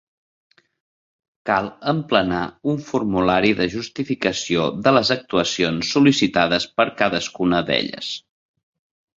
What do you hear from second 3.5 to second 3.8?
de